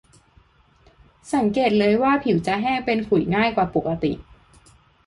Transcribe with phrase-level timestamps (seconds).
[1.33, 4.11] สังเกตเลยว่าผิวจะแห้งเป็นขุยง่ายกว่าปกติ